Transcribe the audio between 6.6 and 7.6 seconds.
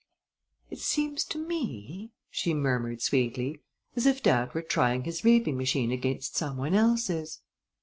else's."